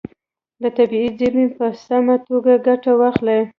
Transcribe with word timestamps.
له 0.61 0.69
طبیعي 0.77 1.09
زیرمو 1.19 1.47
په 1.57 1.65
سمه 1.85 2.15
توګه 2.27 2.53
ګټه 2.67 2.91
واخلئ. 2.99 3.41